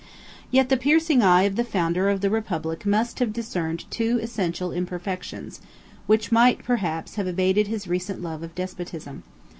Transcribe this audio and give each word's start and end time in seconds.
]Yet 0.49 0.69
the 0.69 0.77
piercing 0.77 1.21
eye 1.21 1.43
of 1.43 1.57
the 1.57 1.63
founder 1.63 2.09
of 2.09 2.21
the 2.21 2.31
republic 2.31 2.87
must 2.87 3.19
have 3.19 3.31
discerned 3.31 3.85
two 3.91 4.17
essential 4.19 4.71
imperfections, 4.71 5.61
which 6.07 6.31
might, 6.31 6.63
perhaps, 6.63 7.17
have 7.17 7.27
abated 7.27 7.67
his 7.67 7.87
recent 7.87 8.19
love 8.23 8.41
of 8.41 8.55
despostism. 8.55 9.21